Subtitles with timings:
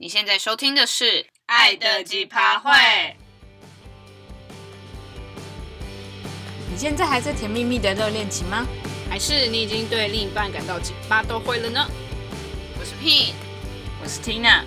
[0.00, 1.04] 你现在收听的是
[1.46, 2.70] 《爱的几趴会》。
[6.70, 8.64] 你现在还在甜蜜蜜的热恋期吗？
[9.10, 11.84] 还是你已经对另一半感到几趴都会了呢？
[12.78, 13.32] 我是 Pin，
[14.00, 14.62] 我是 Tina。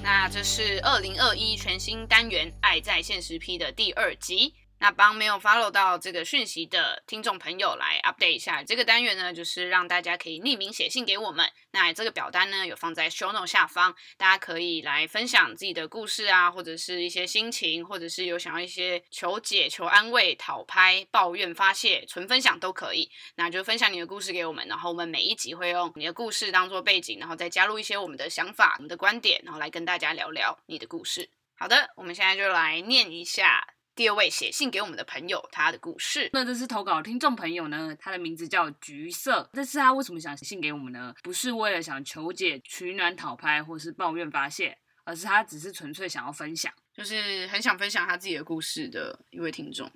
[0.00, 4.54] 那这是二零二一全新单元《爱在现实 P》的第二集。
[4.80, 11.50] 那帮没有 follow 到这个讯息的听众朋友来 update 一下，这个单元呢，就是让大家可以匿名写信给我们。
[11.72, 23.10] 那这个表单呢，有放在 show note 下方，大家可以来分享自己的故事啊，或者是一些心情，或者是有想要一些求解、求安慰、讨拍、抱怨、发泄、纯分享都可以。
[23.34, 31.28] 那就分享你的故事给我们，然后我们每一集会用你的故事当做背景，然后再加入一些我们的想法、我们的观点，然后来跟大家聊聊你的故事。
[31.56, 33.77] 好的，我们现在就来念一下。
[33.98, 36.30] 第二位写信给我们的朋友，他的故事。
[36.32, 39.50] 那这次投稿的听众朋友呢，他的名字叫橘色。
[39.52, 41.12] 这次他为什么想写信给我们呢？
[41.20, 49.90] 不是为了想求解、取暖、讨拍，或是抱怨发泄，而是他只是纯粹想要分享，就是很想分享他自己的故事的一位听众。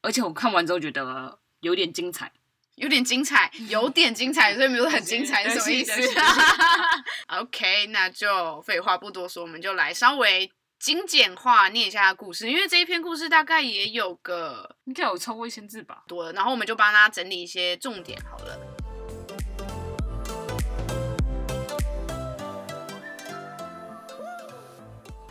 [0.00, 2.32] 而且我看完之后觉得有点精彩，
[2.76, 5.92] 有点精彩，有点精彩，所以没有很精彩 是什么意思？
[7.28, 10.50] OK，那就废话不多说，我们就来稍微。
[10.82, 16.32] 精简化念一下故事，因为这一篇故事大概也有个应该有超过一千字吧，多了。
[16.32, 18.58] 然后我们就帮他整理一些重点好了。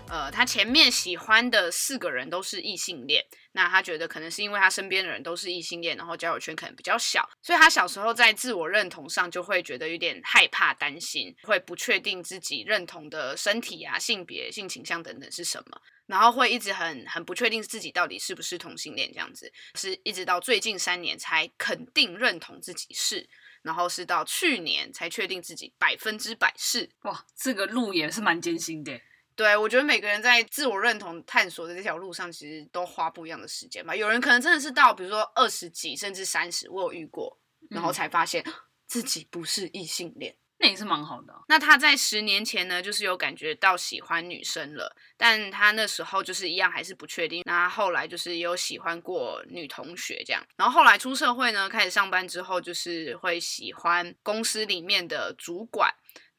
[0.07, 3.25] 呃，他前面喜欢的四个人都是异性恋。
[3.53, 23.27] 那他觉得可能是因为他身边的人都是异性恋，然后交友圈可能比较小，所以他小时候在自我认同上就会觉得有点害怕、担心，会不确定自己认同的身体啊、性别、性倾向等等是什么，然后会一直很很不确定自己到底是不是同性恋这样子，是一直到最近三年才肯定认同自己是，
[23.63, 26.89] 然后是到去年才确定自己百分之百是。
[27.01, 28.99] 哇，这个路也是蛮艰辛的。
[29.41, 33.95] 对，我觉得每个人在自我认同探索的这条路上，其实都花不一样的时间吧。
[33.95, 37.39] 有人可能真的是到，比如说二十几甚至三十，我有遇过，
[37.71, 38.45] 然后才发现
[38.85, 41.39] 自己不是异性恋，那也是蛮好的啊。
[41.47, 47.41] 那他在十年前呢，就是有感觉到喜欢女生了，但他那时候就是一样还是不确定。
[47.47, 55.91] 那后来就是有喜欢过女同学这样，然后后来出社会呢，开始上班之后，就是会喜欢公司里面的主管。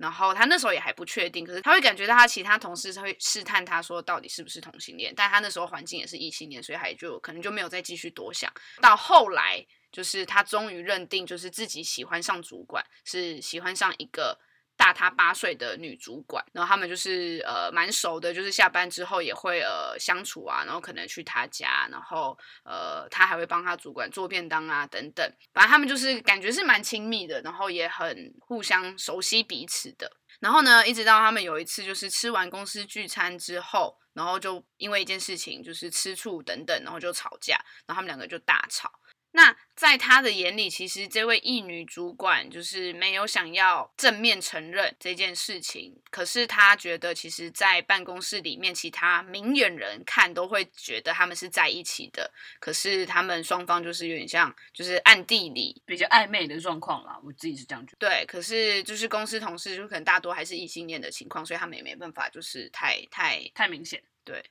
[0.02, 8.52] 然后他那时候也还不确定，可是他会感觉到他其他同事会试探他说到底是不是同性恋，但他那时候环境也是异性恋，所以还就可能就没有再继续多想。
[8.80, 14.38] 到后来就是他终于认定，就是自己喜欢上主管，是喜欢上一个。
[14.76, 30.10] 大他八岁的女主管，然后他们就是呃蛮熟的，就是下班之后也会呃相处啊，然后可能去他家，然后呃他还会帮他主管做便当啊等等，反正他们就是感觉是蛮亲密的，然后也很互相熟悉彼此的。
[30.40, 37.54] 然后呢，一直到他们有一次就是吃完公司聚餐之后，然后就因为一件事情就是吃醋等等，然后就吵架，
[37.86, 38.90] 然后他们两个就大吵。
[39.34, 45.98] 那在他的眼里，其实这位异女主管就是没有想要正面承认这件事情。
[46.10, 52.30] 可是他觉得，其实，在办公室里面，其他明眼人看都会觉得他们是在一起的。
[52.60, 57.18] 可是他们双方就是有点像，就是暗地里比较暧昧的状况啦。
[57.24, 58.06] 我自己是这样觉得。
[58.06, 64.02] 对，可是就是公司同事就可能大多还是异性恋的情况，所以他们也没办法，就是太太太明显。
[64.24, 64.44] 对。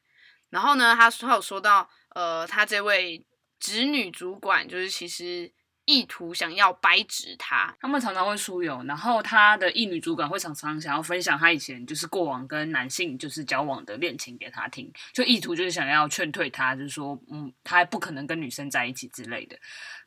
[0.49, 3.23] 然后呢，他他有说到，呃，他这位。
[3.61, 5.49] 直女主管就是其实
[5.85, 19.57] 意图想要掰直他，他们常常会疏友，然后他的异女主管会常常想要分享他以前就是过往跟男性就是交往的恋情给他听，就意图就是想要劝退他，就是说嗯，他还不可能跟女生在一起之类的。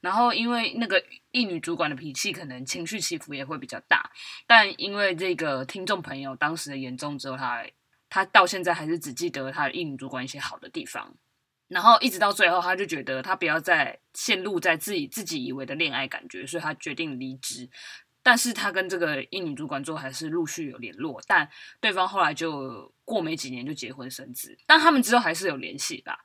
[0.01, 4.11] 然后因为那个异女主管的脾气可能情绪起伏也会比较大，
[4.47, 7.65] 但因为这个听众朋友当时的言中之后，他
[8.09, 11.15] 他到现在还是只记得他的异女主管一些好的地方。
[11.69, 17.69] 然后一直到最后，他就觉得他不要再陷入在自己自己以为的恋爱感觉，所以他决定离职。
[18.23, 21.47] 但是他跟这个印女主管之后还是陆续有联络，但
[21.81, 26.19] 对方后来就过没几年就结婚生子，但他们之后还是有联系吧。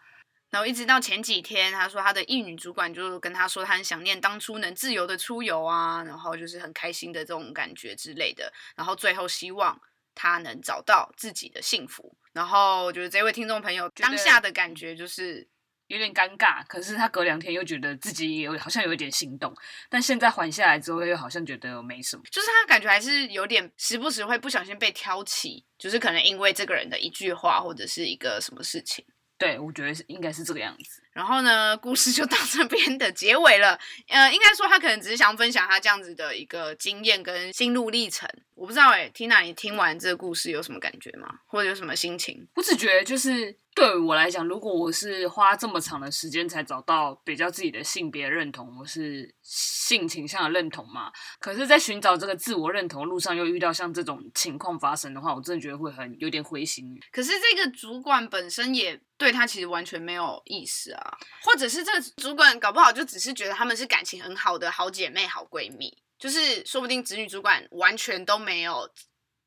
[0.50, 8.52] 然后一直到前几天，他说他的印女主管就跟他说，他很想念当初能自由的出游啊，然后就是很开心的这种感觉之类的。
[8.76, 9.80] 然后最后希望
[10.22, 12.14] 他能找到自己的幸福。
[12.34, 15.48] 然后就是这位听众朋友当下的感觉就是
[15.88, 19.54] 有点尴尬，可是他隔两天又觉得自己有好像有一点心动，
[19.90, 29.06] 但现在缓下来之后又好像觉得没什么，就是他感觉还是有点时不时会不小心被挑起，就是可能因为这个人的一句话或者是一个什么事情。
[29.38, 31.02] 对，我觉得是应该是这个样子。
[31.12, 33.78] 然后呢，故事就到这边的结尾了。
[34.08, 38.30] 呃，应该说他可能只是想分享他这样子的一个经验跟心路历程。
[38.56, 41.28] 我不知道哎，Tina，你听完这个故事有什么感觉吗？
[41.48, 42.48] 或者有什么心情？
[42.56, 51.10] 我只觉得就是对于我来讲，如果我是花这么长的时间才找到比较自己的性别认同，我是性倾向的认同嘛。
[51.40, 57.00] 可是，在寻找这个自我认同的路上，又遇到像这种情况发生的话，我真的觉得会很有点灰心。
[57.14, 59.00] 可是这个主管本身也。
[59.20, 60.99] 对他其实完全没有意思啊，
[61.44, 68.90] 或者是这个主管搞不好就只是觉得他们是感情很好的好姐妹、好闺蜜，就是说不定子女主管完全都没有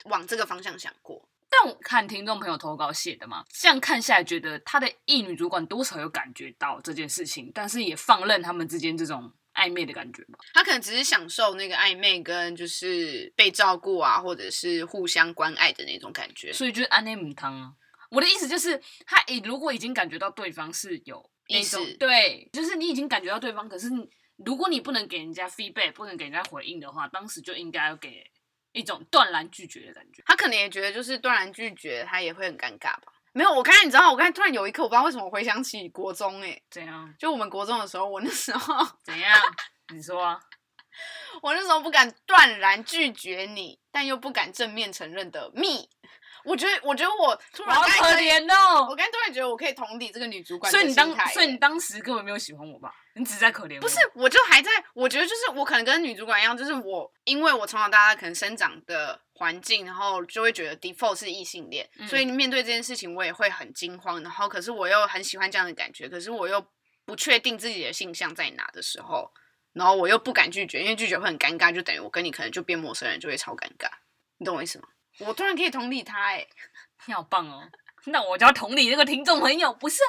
[0.04, 1.28] 往这个方向想过。
[1.50, 10.38] 但我看听众朋友投稿写的嘛，这样看下来觉得他的异女主管多少有感觉到这件事情，但是也放任他们之间这种暧昧的感觉吧。
[10.54, 17.72] 他可能只是享受那个暧昧跟就是被照顾啊，或者是互相关爱的那种感觉，所以就是安内母汤啊。
[18.10, 23.88] 我的意思就是，他已，如果已经感觉到对方是有意思，对，就是你已经感觉到对方，可是
[24.44, 28.30] 如果你不能给人家 feedback，不能给人家回应的话，当时就应该要给
[28.72, 30.22] 一种断然拒绝的感觉。
[30.26, 33.12] 他可能也觉得，就是断然拒绝，他也会很尴尬吧？
[33.32, 37.14] 没有，我刚才你知道，我刚才突然有一刻，我不知道为什么回想起国中，诶，怎样？
[37.18, 39.38] 就我们国中的时候，我那时候 怎样？
[39.94, 40.38] 你说啊？
[41.40, 45.88] 我那时候不敢断然拒绝你，但又不敢正面承认的蜜。
[46.44, 48.86] 我觉得，我觉得我突然好可怜哦！
[48.88, 52.92] 我刚突然觉得我可以同理这个女主管，所以你当，所以你当时根本没有喜欢我吧？
[53.14, 53.80] 你只在可怜我。
[53.80, 66.64] 不是，我就还在，我觉得就是我可能跟女主管一样，就是我因为我从小到大可能生长的环境，然后就会觉得 default 是异性恋，嗯、所以面对这件事情我也会很惊慌，然后可是我又很喜欢这样的感觉，可是我又
[67.04, 69.30] 不确定自己的性向在哪的时候，
[69.74, 73.90] 然后我又不敢拒绝，因为拒绝会很尴尬，就等于我跟你可能就变陌生人，就会超尴尬，
[74.38, 74.88] 你懂我意思吗？
[75.20, 76.48] 我突然可以同理他、欸，哎。
[77.06, 77.68] 你好棒哦！
[78.06, 80.00] 那我就要同理那个听众朋友，不是？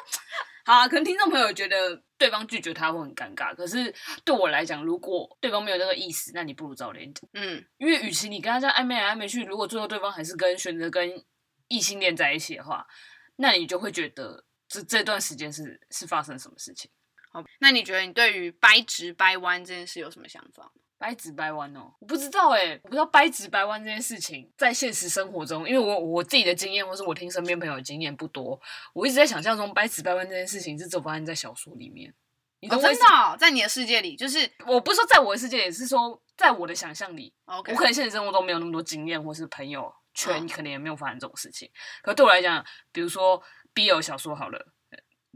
[0.64, 3.92] 好啊，可能听众朋友觉得对方拒绝他会很尴尬，可是
[4.24, 7.28] 对我来讲，如果对方没有那个意思，那你不如早点讲。
[7.34, 11.12] 嗯，因为与其你跟他这样暧昧来暧昧去，如果最后对方还是跟选择跟
[11.68, 12.86] 异性恋在一起的话，
[13.38, 16.92] 那你就会觉得这这段时间是是发生什么事情？
[17.32, 20.72] 好，那你觉得你对于掰直掰弯这件事有什么想法？
[21.04, 28.58] 掰直掰弯哦，我不知道哎，我不知道掰直掰弯这件事情在现实生活中，因为我我自己的经验或是我听身边朋友的经验不多，
[28.94, 32.14] 我一直在想象中掰直掰弯这件事情是只发生在小说里面。
[32.62, 37.72] 你哦，真的哦，在你的世界里，就是我不是说在我的世界里，是说在我的想象里，Okay.
[37.74, 41.68] 我可能现实生活中没有那么多经验，或是朋友圈可能也没有发生这种事情。
[41.68, 43.44] 嗯、可对我来讲，比如说
[43.76, 44.72] BL 小说好了。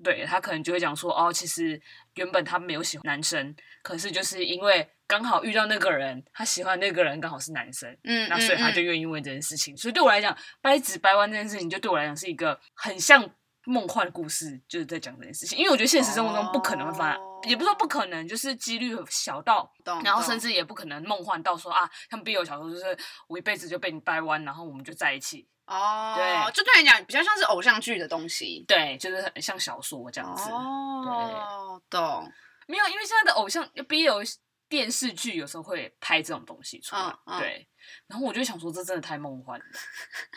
[0.04, 1.82] 对，他可能就会讲说，哦，其实
[2.14, 9.74] 原本他没有喜欢男生，可是就是因为刚好遇到那个人，他喜欢那个人刚好是男生，嗯，那所以他就愿意为这件事情。
[9.74, 13.28] 嗯、所以对我来讲，掰直掰弯这件事情，就对我来讲是一个很像
[13.66, 15.58] 梦幻故事，就是在讲这件事情。
[15.58, 19.72] 因为我觉得现实生活中不可能会发生，哦、也不是说不可能，就是几率小到，
[20.04, 25.48] 然后甚至也不可能梦幻到说啊，像 B 有小说就是我一辈子就被你掰弯，然后我们就在一起。
[25.68, 30.50] 哦，对，就对你讲比较像是偶像剧的东西，对，就是很像小说这样子。
[30.50, 32.32] 哦，对懂。
[32.68, 34.34] 没有，因为现在的偶像 BL
[34.70, 37.68] 电视剧有时候会拍这种东西出来，对。
[38.08, 39.66] 然后我就想说，这真的太梦幻了，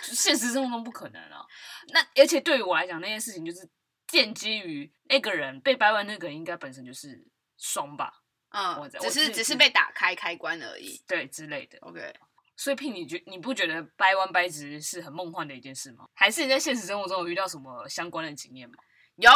[0.02, 1.44] 现实生活中不可能啊。
[1.88, 3.68] 那而且对于我来讲，那件事情就是
[4.06, 7.26] 建基于那个人被掰弯，那个人应该本身就是
[7.58, 8.22] 双吧？
[8.50, 11.78] 嗯，只是只是被打开开关而已，对之类的。
[11.82, 12.14] OK。
[12.56, 16.04] 所以，聘你觉你不觉得掰弯掰直是很梦幻的一件事吗？
[16.14, 18.76] 还是你在现实生活中有遇到什么相关的经验吗？
[19.16, 19.30] 有。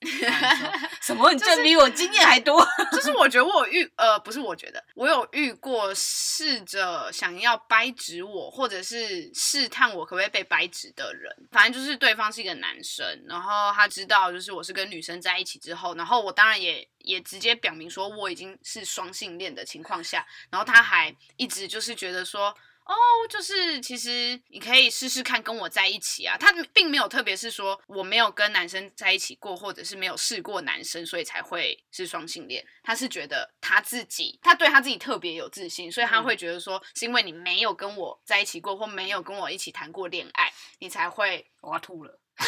[1.02, 1.30] 什么？
[1.32, 2.66] 你这比我经验还多？
[2.92, 11.30] 就是我觉得我有遇呃，不是我觉得我有遇过试着想要掰直我，或者是试探我可不可以被掰直的人。
[11.52, 22.54] 反正就是对方是一个男生，然后他知道就是我是跟女生在一起之后，然后我当然也也直接表明说我已经是双性恋的情况下，然后他还一直就是觉得说。
[22.90, 26.36] 哦，oh, 就是其实你可以试试看跟我在一起啊。
[26.36, 32.66] 他并没有特别是说我没有跟男生在一起过，或者是没有试过男生，所以才会是双性恋。
[32.82, 41.46] 他是觉得他自己，他对他自己特别有自信，所以他会觉得说，是因为你没有跟我在一起过，或没有跟我一起谈过恋爱，你才会。
[41.60, 42.18] 我要吐了。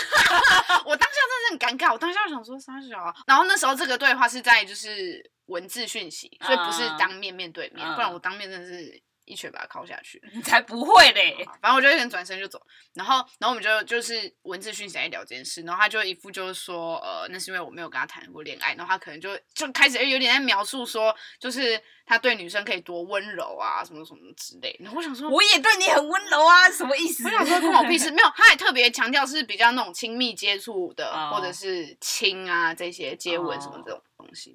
[0.87, 3.15] 我当下真的很尴尬，我当下想说三小啊。
[3.27, 9.01] 然后那时候这个对话是在就是文字讯息，所以不是当面面对面，uh, 不然我当面真的是。
[9.33, 10.23] 一拳把他敲下去。
[10.35, 11.37] 你才不会嘞！
[11.61, 12.61] 反正我就一个人转身就走，
[12.95, 24.77] 然后然后我们就就是文字讯息在聊这件事，然后他就一副就是说，呃，那是因为我没有跟他谈过恋爱，然后他可能就就开始有点在描述说，就是他对女生可以多温柔啊，什么什么之类。
[24.81, 27.25] 然后我想说，我也对你很温柔啊，什么意思？
[27.25, 31.35] 我想说关我屁事， 没有，他还特别强调是比较那种亲密接触的，oh.
[31.35, 33.95] 或者是亲啊这些接吻什么这种。
[33.95, 34.03] Oh.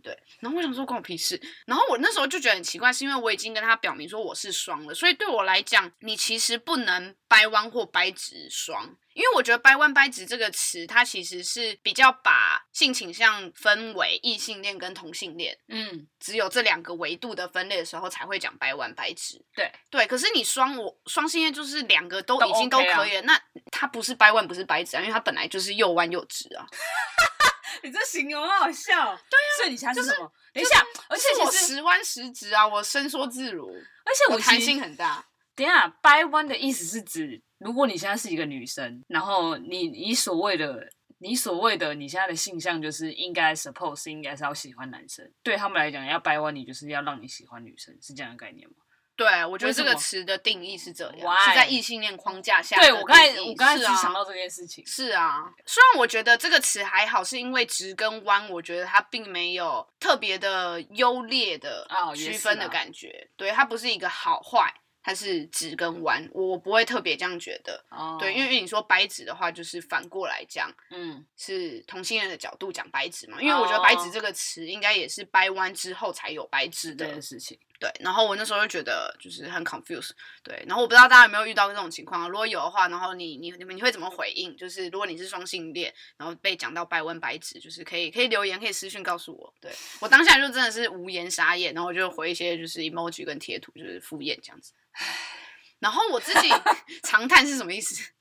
[0.04, 23.42] 对，然后我想说关我屁事，然后我那时候就觉得很奇怪，是因为我已经跟他表明说我是双了，所以对我来讲，你其实不能掰弯或掰直双，因为我觉得掰弯掰直这个词，它其实是比较把性倾向分为异性恋跟同性恋，嗯，只有这两个维度的分类的时候才会讲掰弯掰直，对对，可是你双我双性恋就是两个都已经都可以了，OK 啊、那
[23.72, 26.66] 它不是掰弯不是掰直啊，因为它本来就是又弯又直啊。
[27.84, 30.32] 你这形容很好笑，对啊，所以你猜是什么？
[30.54, 35.26] 就是、等一下，而且我十弯十直啊，我伸缩自如，而且我弹性很大。
[35.56, 40.88] 等一下，掰弯的意思是指，如果你现在是一个女生，然后你你所谓的
[41.20, 48.76] 你所谓的你现在的性向就是应该 suppose 应该是要喜欢男生，对他们来讲要掰弯你就是要让你喜欢女生，是这样的概念吗？
[49.18, 52.78] 对，我觉得这个词的定义是这样，是在异性恋框架下。
[52.78, 54.86] 对，我刚才我刚才是想到这件事情。
[54.86, 63.28] 是啊，虽然我觉得这个词还好，是因为直跟弯，我觉得它并没有特别的优劣的区分的感觉。
[63.36, 64.72] 对，它不是一个好坏，
[65.02, 67.84] 它是直跟弯，我不会特别这样觉得。
[67.90, 68.18] 哦。
[68.20, 73.42] 对，因为你说掰直的话，就是反过来讲，嗯，是同性恋的角度讲白纸嘛。
[73.42, 77.58] 因为我觉得白纸这个词应该也是掰弯之后才有白纸的事情。
[77.80, 80.12] 对，然后我那时候就觉得就是很 confused，
[80.44, 82.28] 对，然后我不知道大家有没有遇到这种情况啊？
[82.28, 84.56] 如果有的话，然后你你你们你会怎么回应？
[84.58, 89.54] 就是如果你是双性恋，然后被讲到百问百指，就是可以可以留言，可以私讯告诉我。
[89.62, 94.74] 对，我当下就真的是无言傻眼，然后我就回一些就是 emoji 跟贴图，就是敷衍这样子。
[95.80, 96.50] 然后我自己
[97.04, 98.12] 长叹是什么意思？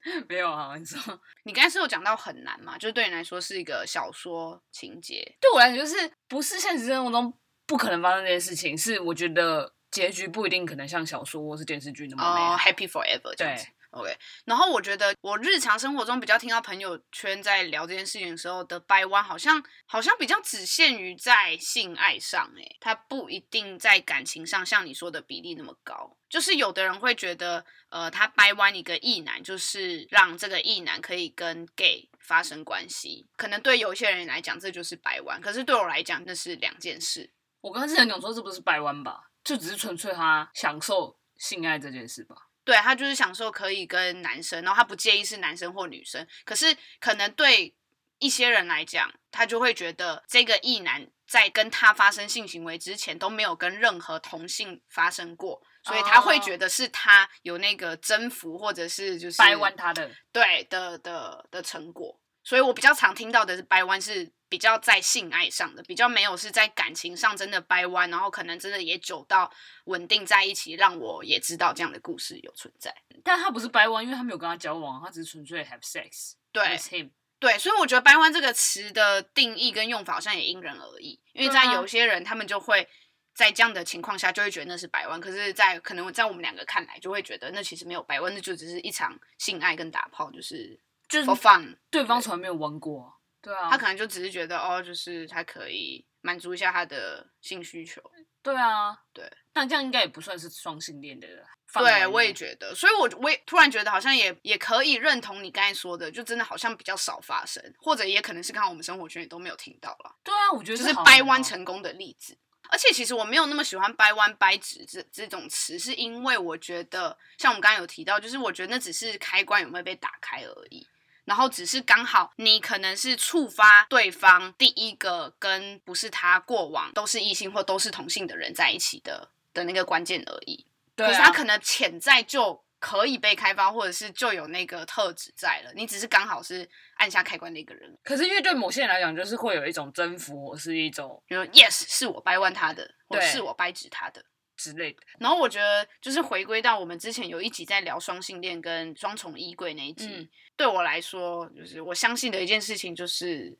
[0.28, 2.78] 没有啊，你说你刚才是有讲到很难嘛？
[2.78, 7.34] 就是对你来说是一个小说情节，对我来讲就是不是现实生活中。
[7.70, 12.56] 不可能发生这件事情，是我觉得结局不一定可能像小说或是电视剧那么美好。
[12.56, 13.64] Uh, Happy forever 这样子。
[13.64, 14.18] 对，OK。
[14.44, 26.16] 然后我觉得我日常生活中比较听到朋友圈在聊这件事情的时候的掰弯，好像好像比较只限于在性爱上，哎，它不一定在感情上像你说的比例那么高。
[26.28, 33.26] 就是有的人会觉得，呃，他掰弯一个异男，就是让这个异男可以跟 gay 发生关系。
[33.36, 37.30] 可能对有些人来讲，这就是掰弯，可是对我来讲，那是两件事。
[37.60, 39.30] 我刚刚之前讲说，这不是掰弯吧？
[39.42, 42.36] 就只是纯粹他享受性爱这件事吧？
[42.64, 46.26] 对，他就是享受可以跟男生，然后他不介意是男生或女生。
[46.44, 47.74] 可是可能对
[48.18, 62.20] 一些人来讲，他就会觉得这个异男在跟他发生性行为之前都没有跟任何同性发生过，所以他会觉得是他有那个征服或者是就是掰弯他的对的的的成果。
[62.44, 64.32] 所以我比较常听到的是掰弯是。
[64.50, 69.50] 比较在性爱上的，比较没有是在感情上真的掰弯，然后可能真的也久到
[69.84, 72.94] 稳定在一起，让我也知道这样的故事有存在。
[73.24, 76.32] 但他不是掰弯，因为他没有跟他交往，他只是纯粹 have sex。
[76.52, 82.86] 对.对，所以我觉得掰弯这个词的定义跟用法好像也因人而异，因为在有些人他们就会
[83.32, 90.78] 在这样的情况下就会觉得那是掰弯，可是，在可能在我们两个看来就会觉得那其实没有掰弯，那就只是一场性爱跟打炮，就是
[91.08, 93.19] 就是 fun，对方从来没有玩过。
[93.42, 98.02] 对啊，他可能就只是觉得哦，就是他可以满足一下他的性需求。
[98.42, 101.26] 对啊，对，但这样应该也不算是双性恋的。
[101.72, 110.16] 对，我也觉得，所以我我也突然觉得好像也也可以认同你刚才说的，就真的好像比较少发生，或者也可能是刚好我们生活圈也都没有听到了。
[110.24, 112.36] 对啊，我觉得就是掰弯成功的例子。
[112.72, 120.86] 而且其实我没有那么喜欢掰弯掰直这这种词，是因为我觉得像我们刚刚有提到，就是我觉得那只是开关有没有被打开而已。
[121.24, 130.66] 然后只是刚好你可能是触发对方第一个跟不是他过往都是异性或都是同性的人在一起的的那个关键而已。
[130.96, 131.10] 对啊。
[131.10, 135.72] 可是他可能潜在就可以被开发，或者是就有那个特质在了。
[135.74, 137.94] 你只是刚好是按下开关的一个人。
[138.02, 144.24] 可是因为对某些人来讲，就是会有一种征服，我是一种，比如说 yes 是我掰弯他的，或是我掰直他的
[144.60, 145.02] 之类的。
[145.18, 150.06] 然后我觉得就是回归到我们之前有一集在聊双性恋跟双重衣柜那一集。
[150.06, 150.28] 嗯
[150.60, 153.56] 对我来说，就是我相信的一件事情，就是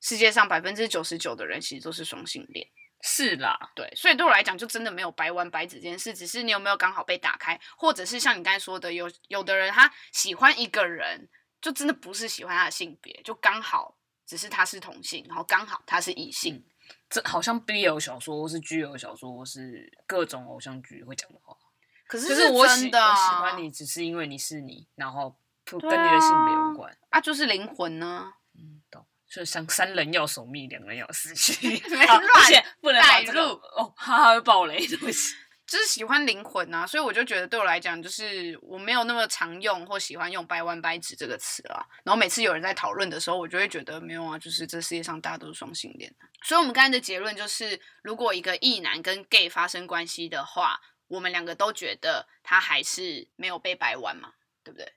[0.00, 2.66] 世界上百分之九十九的人其实都是双性恋。
[3.02, 11.28] 是啦，对，所以对我来讲，就真的没有白玩白纸这件事，只是你有没有刚好被打开，或者是像你刚才说的，有有的人他喜欢一个人，
[11.60, 16.64] 就真的不是喜欢他的性别，就刚好只是他是同性，然后刚好他是异性。
[17.12, 21.54] 这好像 BL 小说或是 GL 小说或是各种偶像剧会讲的话。
[22.08, 28.32] 可是就是我喜真的、啊、我喜欢你，只是因为你是你，然后不跟你的性别无关啊，就是灵魂呢。
[28.54, 29.06] 嗯，懂。
[29.28, 35.34] 就像三人要守密，两人要死去， 而且不能把这个带入哦，哈哈会爆雷，对不起。
[35.66, 41.82] 就是喜欢灵魂啊，所以我就觉得对我来讲，就是我没有那么常用或喜欢用“掰弯掰直”这个词啊。
[42.04, 46.14] 然后每次有人在讨论的时候，我就会觉得没有啊，就是这世界上大家都是双性恋。
[46.42, 54.92] 所以我们刚才的结论就是，如果一个异男跟 gay 发生关系的话，我们两个都觉得他还是没有被掰弯嘛，对不对？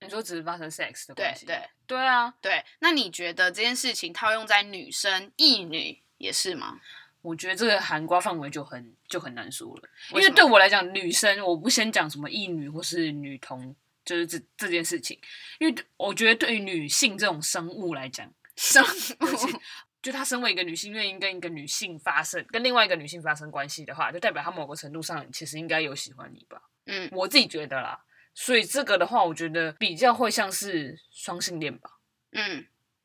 [0.00, 1.44] 你说只是发生 sex 的关系？
[1.44, 2.64] 对对对啊，对。
[2.80, 6.80] 那你觉得这件事情套用在女生异女也是吗？
[7.20, 15.18] 我觉得这个含瓜范围就很就很难说了，因为对我来讲，女生我不先讲什么异女或是女同，就是这这件事情，
[15.58, 19.60] 因为我觉得对于女性这种生物来讲， 生物
[20.00, 26.62] 就她身为一个女性，愿意跟一个女性发生跟另外一个女性发生关系的话，就代表她某个程度上其实应该有喜欢你吧？
[26.86, 28.00] 嗯，我自己觉得啦，
[28.32, 31.98] 所以这个的话，我觉得比较会像是双性恋吧？
[32.32, 32.64] 嗯，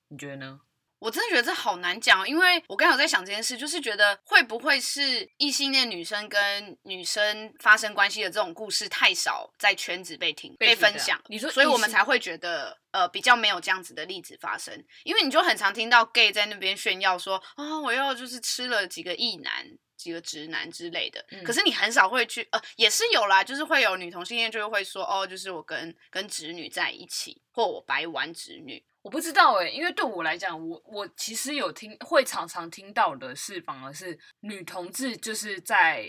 [0.10, 0.62] 你觉得呢？
[1.04, 19.68] 我真的觉得这好难讲，因为我刚才有在想这件事，就是觉得会不会是异性恋女生跟女生发生关系的这种故事太少在圈子被听被分享，你说，所以我们才会觉得呃比较没有这样子的例子发生，因为你就很常听到 gay 在那边炫耀说啊、哦、我又就是吃了几个异男
[19.98, 28.82] 几个直男之类的，嗯、可是你很少会去呃也是有啦，就是会有女同性恋就会说哦就是我跟跟直女在一起，或我白玩直女。
[29.04, 36.06] 我不知道诶、欸，因为对我来讲，我我其实有听，会常常听到的是，反而是女同志就是在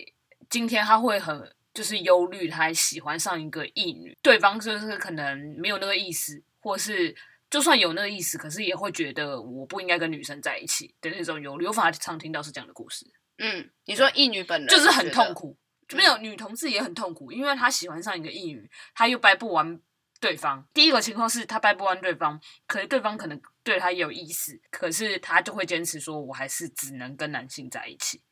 [0.48, 7.14] 今天她会很就是忧虑，她喜欢上一个异女，对方就是可能没有那个意思，或是
[7.50, 11.66] 就算有那个意思，可是也会觉得我不应该跟女生在一起的那种忧虑。
[11.66, 13.04] 我反而常听到是这样的故事。
[13.38, 15.58] 嗯，你说异女本人就是很痛苦，
[15.88, 19.80] 就、没有女同志也很痛苦，因为她喜欢上一个异女，她又掰不完。
[20.21, 28.23] 对方第一个情况是他掰不完对方，可是对方可能对他有意思，可是他就会坚持说，我还是只能跟男性在一起。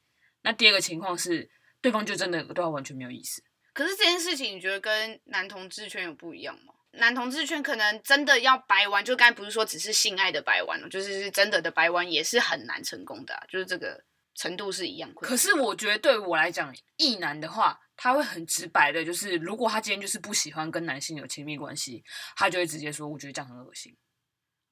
[0.42, 3.42] 那第二个情况是，对方就真的对他完全没有意思。
[3.74, 6.72] 可是这件事情，你觉得跟男同志圈有不一样吗？
[6.92, 14.02] 男同志圈可能真的要掰弯，就刚才不是说只是性爱的掰弯，就是是真的的掰弯，也是很难成功的啊，就是这个
[14.34, 15.12] 程度是一样。
[15.14, 17.78] 可是我觉得对我来讲，异男的话。
[18.02, 22.02] 他会很直白的，就是如果他今天就是不喜欢跟男性有亲密关系，
[22.34, 23.96] 他就会直接说，我觉得这样很恶心。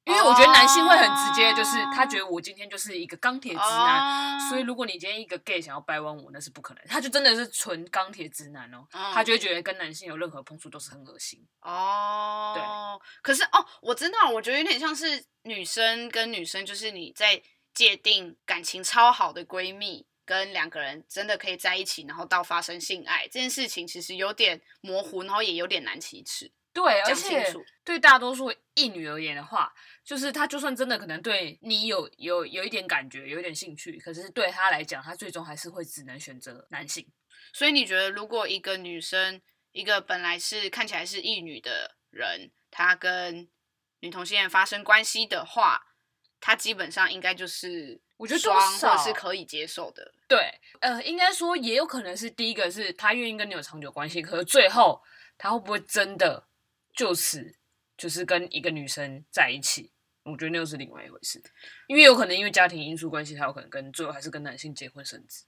[0.07, 4.49] 因为我觉得男性会很直接，就是他觉得我今天就是一个钢铁直男，oh.
[4.49, 6.83] 所以如果你今天一个 gay 想要掰弯我，那是不可能。
[6.89, 9.15] 他就真的是纯钢铁直男哦，oh.
[9.15, 11.47] 他就会觉得跟男性有任何碰触都是很恶心。
[11.61, 12.99] 哦，oh.
[12.99, 13.07] 对。
[13.23, 17.41] 可是哦，我知道，我觉得有点像是女生跟女生，就是你在
[17.73, 20.07] 界定感情超好的闺蜜。
[20.31, 26.49] 跟两个人真的可以在一起，然后到发生性爱这件事情，其实有点模糊，然后也有点难启齿。
[26.73, 37.05] 对，而且对大多数异女而言的话，就是她就算真的可能对你有有有一点感觉，有一点兴趣，可是对她来讲，她最终还是会只能选择男性。
[37.53, 43.49] 所以你觉得，如果一个女生，一个本来是看起来是异女的人，她跟
[43.99, 45.89] 女同性恋发生关系的话，
[46.41, 48.01] 她基本上应该就是。
[48.17, 55.03] 我觉得多少是可以接受的，对，呃，应该说也有可能是第一个是他愿意跟你有长久关系，可是最后
[55.39, 56.47] 他会不会真的
[56.93, 57.55] 就此
[57.97, 59.91] 就是跟一个女生在一起？
[60.25, 61.43] 我觉得那又是另外一回事，
[61.87, 65.47] 因为有可能因为家庭因素关系，他有可能跟最后还是跟男性结婚生子。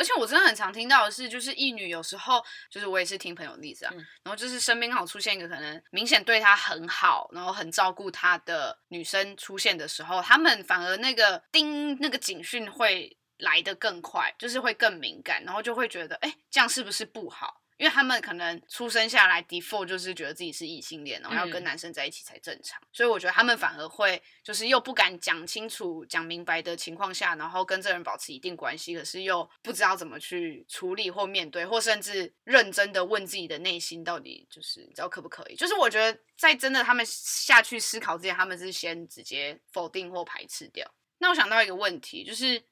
[0.00, 17.59] 而且我真的很常听到的是，就是一女有时候就是我也是听朋友例子啊，嗯、然后就是身边刚好出现一个可能明显对她很好，然后很照顾她的女生出现的时候，他们反而那个叮那个警讯会来得更快，就是会更敏感，然后就会觉得，哎，这样是不是不好？
[17.80, 35.56] 因为他们可能出生下来 default 就是觉得自己是异性恋，然后要跟男生在一起才正常，嗯、所以我觉得他们反而会就是又不敢讲清楚、讲明白的情况下，然后跟这人保持一定关系，可是又不知道怎么去处理或面对，或甚至认真的问自己的内心到底就是你知道可不可以？
[35.56, 40.86] 就是我觉得在真的他们下去思考之前，他们是先直接否定或排斥掉。
[41.16, 42.62] 那我想到一个问题，就是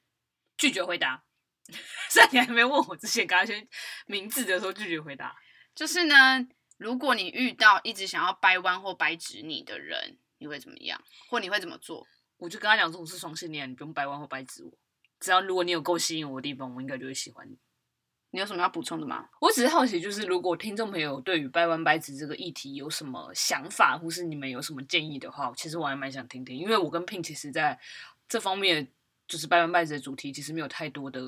[0.55, 1.23] 拒绝回答。
[2.09, 3.67] 在你还没问我之前，刚刚先
[4.07, 5.35] 名字的时候拒绝回答。
[5.75, 11.01] 就是呢，如果你遇到一直想要掰弯或掰直你的人，你会怎么样？
[11.29, 12.05] 或你会怎么做？
[12.37, 14.71] 我就跟他讲说，我是双性恋，你不用掰弯或掰直我。
[15.19, 17.57] 只要如果你有够吸引我的地方，我应该就会喜欢你。
[18.31, 19.27] 你有什么要补充的吗？
[19.41, 26.55] 我只是好奇，就是如果听众朋友对于掰弯掰直这个议题有什么想法，或是你们有什么建议的话，其实我还蛮想听听。
[26.57, 27.79] 因为我跟 Pin 其实在
[28.27, 28.91] 这方面，
[29.29, 31.21] 就是掰弯掰直的主题，其实没有太多的。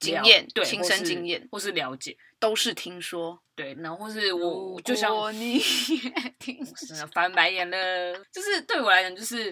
[0.00, 3.42] 经验，对，亲身经验或是了解，都是听说。
[3.56, 8.24] 对，然后或是我就像你 也听说，翻白眼了。
[8.30, 9.46] 就是对我来讲，就是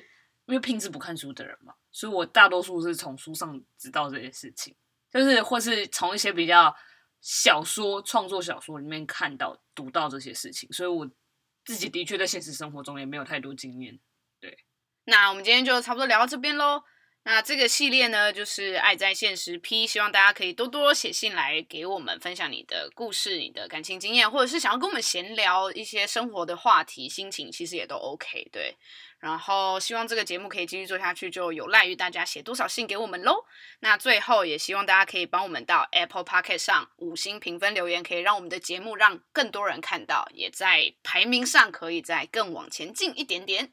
[0.45, 4.73] 因为平时不看书的人嘛，所以我大多数是从书上知道这些事情，
[5.11, 6.73] 就是或是从一些比较
[7.21, 11.11] 小说创作小说里面看到读到这些事情，所以我
[11.65, 13.99] 自己的确在现实生活中也没有太多经验。
[14.41, 14.57] 对，
[15.07, 16.85] 那我们今天就差不多聊到这边喽。
[17.29, 28.49] 那这个系列呢，就是爱在现实 P，希望大家可以多多写信来给我们分享你的故事、你的感情经验，或者是想要跟我们闲聊一些生活的话题、心情，其实也都 OK。
[28.53, 28.77] 对，
[29.19, 33.45] 然后希望这个节目可以继续做下去，就有赖于大家写多少信给我们喽。
[33.81, 43.73] 那最后也希望大家可以帮我们到 Apple Podcast 上五星评分留言，可以让我们的节目让更多人看到，也在排名上可以再更往前进一点点。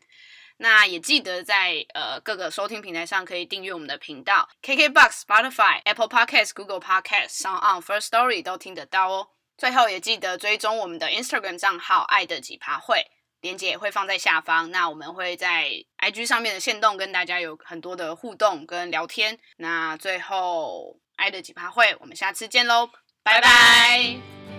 [0.57, 9.27] 那也记得在呃各个收听平台上可以订阅我们的频道，KKBox、Spotify、Apple Podcast、Google Podcasts 上 On、First Story 都听得到哦。
[9.57, 13.05] 最后也记得追踪我们的 Instagram 账号“爱的几趴会”，
[13.41, 14.71] 链接也会放在下方。
[14.71, 19.37] 那我们会在 IG 上面的线动跟大家有很多的互动跟聊天。
[19.57, 22.89] 那最后“爱的几趴会”，我们下次见喽，
[23.23, 24.52] 拜拜。